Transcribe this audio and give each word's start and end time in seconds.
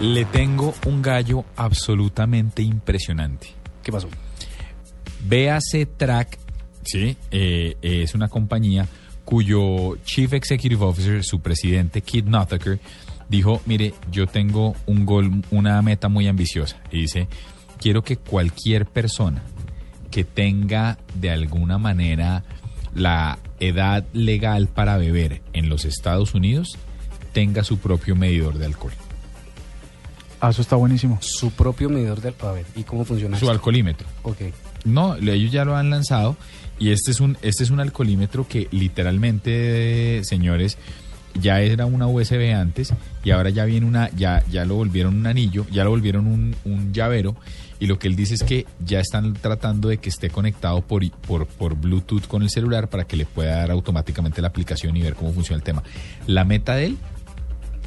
Le 0.00 0.24
tengo 0.24 0.74
un 0.86 1.02
gallo 1.02 1.44
absolutamente 1.56 2.62
impresionante. 2.62 3.48
¿Qué 3.82 3.92
pasó? 3.92 4.08
BAC 5.28 5.88
Track, 5.98 6.38
sí, 6.82 7.18
eh, 7.30 7.76
es 7.82 8.14
una 8.14 8.28
compañía 8.28 8.88
cuyo 9.26 9.96
Chief 10.02 10.32
Executive 10.32 10.82
Officer, 10.82 11.22
su 11.22 11.40
presidente, 11.40 12.00
Kid 12.00 12.24
Nothaker, 12.24 12.80
dijo, 13.28 13.60
mire, 13.66 13.92
yo 14.10 14.26
tengo 14.26 14.74
un 14.86 15.04
gol, 15.04 15.42
una 15.50 15.82
meta 15.82 16.08
muy 16.08 16.28
ambiciosa. 16.28 16.78
Y 16.90 17.02
dice, 17.02 17.28
quiero 17.78 18.02
que 18.02 18.16
cualquier 18.16 18.86
persona 18.86 19.42
que 20.10 20.24
tenga 20.24 20.98
de 21.14 21.30
alguna 21.30 21.76
manera 21.76 22.42
la 22.94 23.38
edad 23.60 24.06
legal 24.14 24.68
para 24.68 24.96
beber 24.96 25.42
en 25.52 25.68
los 25.68 25.84
Estados 25.84 26.34
Unidos 26.34 26.78
tenga 27.32 27.64
su 27.64 27.78
propio 27.78 28.16
medidor 28.16 28.56
de 28.56 28.64
alcohol. 28.64 28.94
Ah, 30.40 30.50
eso 30.50 30.62
está 30.62 30.76
buenísimo. 30.76 31.18
Su 31.20 31.50
propio 31.50 31.90
medidor 31.90 32.20
de 32.20 32.28
alcohol. 32.28 32.50
A 32.50 32.54
ver, 32.54 32.66
¿y 32.74 32.82
cómo 32.84 33.04
funciona 33.04 33.36
Su 33.38 33.44
esto? 33.44 33.52
alcoholímetro. 33.52 34.08
Ok. 34.22 34.38
No, 34.84 35.16
ellos 35.16 35.52
ya 35.52 35.64
lo 35.66 35.76
han 35.76 35.90
lanzado 35.90 36.36
y 36.78 36.90
este 36.92 37.10
es 37.10 37.20
un 37.20 37.36
este 37.42 37.62
es 37.62 37.70
un 37.70 37.80
alcoholímetro 37.80 38.48
que 38.48 38.68
literalmente, 38.70 40.22
señores, 40.24 40.78
ya 41.34 41.60
era 41.60 41.86
una 41.86 42.06
USB 42.06 42.54
antes 42.54 42.92
y 43.22 43.30
ahora 43.30 43.50
ya 43.50 43.64
viene 43.66 43.86
una 43.86 44.10
ya 44.10 44.42
ya 44.50 44.64
lo 44.64 44.76
volvieron 44.76 45.16
un 45.16 45.26
anillo, 45.26 45.66
ya 45.70 45.84
lo 45.84 45.90
volvieron 45.90 46.26
un, 46.26 46.56
un 46.64 46.92
llavero 46.92 47.36
y 47.78 47.86
lo 47.86 47.98
que 47.98 48.08
él 48.08 48.16
dice 48.16 48.34
es 48.34 48.42
que 48.42 48.66
ya 48.84 49.00
están 49.00 49.34
tratando 49.34 49.88
de 49.88 49.98
que 49.98 50.08
esté 50.08 50.30
conectado 50.30 50.80
por, 50.80 51.08
por 51.10 51.46
por 51.46 51.76
Bluetooth 51.76 52.26
con 52.26 52.42
el 52.42 52.50
celular 52.50 52.88
para 52.88 53.04
que 53.04 53.16
le 53.16 53.26
pueda 53.26 53.56
dar 53.56 53.70
automáticamente 53.70 54.40
la 54.42 54.48
aplicación 54.48 54.96
y 54.96 55.02
ver 55.02 55.14
cómo 55.14 55.32
funciona 55.32 55.58
el 55.58 55.62
tema. 55.62 55.82
La 56.26 56.44
meta 56.44 56.74
de 56.74 56.86
él 56.86 56.98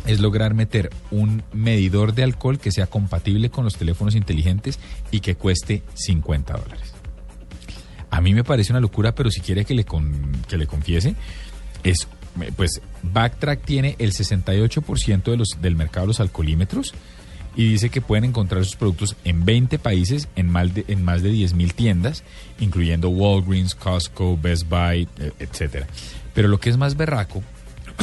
es 0.05 0.19
lograr 0.19 0.53
meter 0.53 0.89
un 1.11 1.43
medidor 1.53 2.13
de 2.13 2.23
alcohol 2.23 2.59
que 2.59 2.71
sea 2.71 2.87
compatible 2.87 3.49
con 3.49 3.63
los 3.63 3.75
teléfonos 3.75 4.15
inteligentes 4.15 4.79
y 5.11 5.21
que 5.21 5.35
cueste 5.35 5.83
50 5.93 6.53
dólares. 6.53 6.93
A 8.09 8.21
mí 8.21 8.33
me 8.33 8.43
parece 8.43 8.71
una 8.71 8.79
locura, 8.79 9.15
pero 9.15 9.31
si 9.31 9.41
quiere 9.41 9.65
que 9.65 9.73
le, 9.73 9.85
que 10.47 10.57
le 10.57 10.67
confiese, 10.67 11.15
es, 11.83 12.07
pues 12.55 12.81
Backtrack 13.01 13.63
tiene 13.63 13.95
el 13.97 14.11
68% 14.11 15.23
de 15.23 15.37
los, 15.37 15.57
del 15.61 15.75
mercado 15.75 16.05
de 16.05 16.07
los 16.09 16.19
alcoholímetros 16.19 16.93
y 17.55 17.69
dice 17.69 17.89
que 17.89 18.01
pueden 18.01 18.25
encontrar 18.25 18.65
sus 18.65 18.75
productos 18.75 19.15
en 19.23 19.45
20 19.45 19.79
países, 19.79 20.27
en 20.35 20.49
más 20.49 20.73
de, 20.73 20.85
en 20.87 21.03
más 21.03 21.21
de 21.21 21.29
10 21.29 21.53
mil 21.53 21.73
tiendas, 21.73 22.23
incluyendo 22.59 23.09
Walgreens, 23.09 23.75
Costco, 23.75 24.37
Best 24.37 24.67
Buy, 24.69 25.07
eh, 25.19 25.31
etcétera. 25.39 25.87
Pero 26.33 26.47
lo 26.47 26.59
que 26.59 26.69
es 26.69 26.77
más 26.77 26.95
berraco 26.97 27.43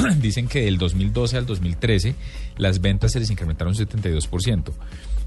dicen 0.20 0.48
que 0.48 0.62
del 0.62 0.78
2012 0.78 1.36
al 1.36 1.46
2013 1.46 2.14
las 2.58 2.80
ventas 2.80 3.12
se 3.12 3.20
les 3.20 3.30
incrementaron 3.30 3.74
un 3.76 3.86
72%. 3.86 4.72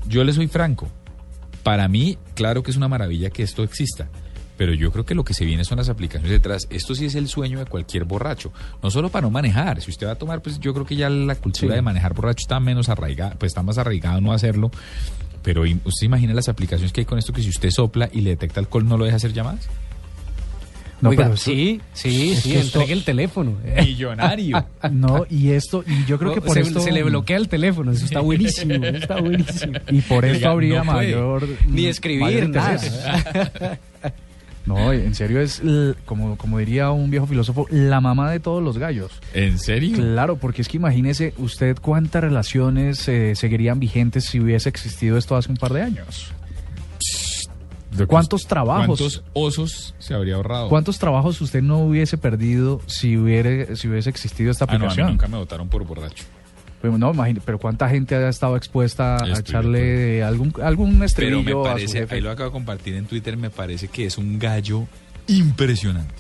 Yo 0.07 0.23
les 0.23 0.35
soy 0.35 0.47
franco, 0.47 0.89
para 1.63 1.88
mí, 1.88 2.17
claro 2.35 2.63
que 2.63 2.71
es 2.71 2.77
una 2.77 2.88
maravilla 2.88 3.30
que 3.30 3.43
esto 3.43 3.63
exista, 3.63 4.09
pero 4.57 4.73
yo 4.73 4.91
creo 4.91 5.05
que 5.05 5.15
lo 5.15 5.23
que 5.23 5.33
se 5.33 5.45
viene 5.45 5.64
son 5.64 5.77
las 5.77 5.89
aplicaciones 5.89 6.30
detrás. 6.31 6.67
Esto 6.70 6.93
sí 6.93 7.05
es 7.05 7.15
el 7.15 7.27
sueño 7.27 7.59
de 7.59 7.65
cualquier 7.65 8.03
borracho, 8.03 8.52
no 8.83 8.92
solo 8.92 9.09
para 9.09 9.23
no 9.23 9.31
manejar. 9.31 9.81
Si 9.81 9.89
usted 9.89 10.08
va 10.08 10.11
a 10.11 10.15
tomar, 10.15 10.42
pues 10.42 10.59
yo 10.59 10.73
creo 10.73 10.86
que 10.86 10.95
ya 10.95 11.09
la 11.09 11.36
cultura 11.36 11.71
Sí. 11.73 11.75
de 11.75 11.81
manejar 11.81 12.14
borracho 12.14 12.42
está 12.43 12.59
menos 12.59 12.89
arraigada, 12.89 13.36
pues 13.39 13.52
está 13.52 13.64
más 13.64 13.77
arraigada 13.77 14.19
no 14.21 14.33
hacerlo. 14.33 14.71
Pero 15.42 15.65
¿y- 15.65 15.80
usted 15.83 16.05
imagina 16.05 16.33
las 16.33 16.48
aplicaciones 16.48 16.93
que 16.93 17.02
hay 17.02 17.05
con 17.05 17.17
esto 17.19 17.33
que 17.33 17.42
si 17.42 17.49
usted 17.49 17.69
sopla 17.69 18.09
y 18.14 18.21
le 18.21 18.30
detecta 18.31 18.59
alcohol 18.61 18.87
no 18.87 18.98
lo 18.98 19.03
deja 19.05 19.17
hacer 19.17 19.33
llamadas? 19.33 19.67
No, 21.03 21.09
Oiga, 21.09 21.25
pero 21.25 21.36
sí, 21.36 21.81
sí, 21.91 22.33
sí, 22.33 22.55
entregue 22.55 22.93
el 22.93 23.03
teléfono. 23.03 23.58
Millonario. 23.77 24.65
No, 24.89 25.25
y 25.30 25.52
esto, 25.52 25.83
y 25.86 26.05
yo 26.05 26.17
creo 26.17 26.33
que 26.33 26.39
por 26.39 26.53
se, 26.53 26.61
esto. 26.61 26.80
se 26.80 26.93
le 26.93 27.03
bloquea 27.03 27.36
el 27.36 27.49
teléfono, 27.49 27.91
eso 27.91 28.05
está 28.05 28.21
buenísimo, 28.21 28.75
eso 28.75 28.97
está 28.97 29.19
buenísimo. 29.19 29.73
Y 29.92 29.99
por 29.99 30.23
esto 30.23 30.37
Oiga, 30.37 30.52
habría 30.52 30.77
no 30.77 30.93
mayor. 30.93 31.45
Ni 31.67 31.87
escribir, 31.87 32.47
mayor 32.47 32.49
nada. 32.52 32.80
No, 34.65 34.93
en 34.93 35.13
serio 35.13 35.42
es, 35.42 35.61
como, 36.05 36.37
como 36.37 36.58
diría 36.58 36.89
un 36.92 37.11
viejo 37.11 37.27
filósofo, 37.27 37.67
la 37.69 37.99
mamá 37.99 38.31
de 38.31 38.39
todos 38.39 38.63
los 38.63 38.77
gallos. 38.77 39.11
¿En 39.33 39.59
serio? 39.59 39.97
Claro, 39.97 40.37
porque 40.37 40.61
es 40.61 40.69
que 40.69 40.77
imagínese 40.77 41.33
usted 41.37 41.75
cuántas 41.81 42.23
relaciones 42.23 43.05
eh, 43.09 43.36
seguirían 43.36 43.81
vigentes 43.81 44.23
si 44.23 44.39
hubiese 44.39 44.69
existido 44.69 45.17
esto 45.17 45.36
hace 45.36 45.52
un 45.52 45.58
par 45.58 45.73
de 45.73 45.81
años. 45.81 46.31
¿Cuántos 48.08 48.48
trabajos? 48.48 48.86
¿Cuántos 48.99 49.23
osos 49.33 49.95
se 49.99 50.14
habría 50.14 50.36
ahorrado? 50.36 50.70
¿Cuántos 50.70 50.99
trabajos 50.99 51.39
usted 51.42 51.61
no 51.61 51.80
hubiese 51.80 52.17
perdido 52.17 52.81
si 52.87 53.17
hubiera, 53.17 53.76
si 53.76 53.87
hubiese 53.87 54.09
existido 54.09 54.52
esta 54.52 54.65
Ah, 54.65 54.67
no, 54.67 54.73
a 54.73 54.77
mí 54.80 54.86
aplicación? 54.86 55.08
nunca 55.11 55.27
me 55.27 55.37
votaron 55.37 55.67
por 55.70 55.86
borracho. 55.86 56.23
Pues 56.81 56.92
no, 56.99 57.14
imagine- 57.14 57.42
pero 57.45 57.59
cuánta 57.59 57.87
gente 57.87 58.14
ha 58.15 58.27
estado 58.27 58.58
expuesta 58.58 59.15
a 59.15 59.27
Estoy 59.27 59.39
echarle 59.39 60.21
algún, 60.23 60.54
algún 60.61 60.89
Pero 60.89 60.99
me 60.99 61.05
estribillo 61.05 61.61
a 61.61 61.64
su 61.70 61.73
parece, 61.76 61.99
jefe. 61.99 62.15
ahí 62.15 62.21
lo 62.21 62.30
acabo 62.31 62.49
de 62.49 62.54
compartir 62.54 62.95
en 62.95 63.05
Twitter, 63.05 63.37
me 63.37 63.49
parece 63.49 63.87
que 63.87 64.05
es 64.05 64.17
un 64.17 64.37
gallo 64.37 64.83
impresionante. 65.27 66.14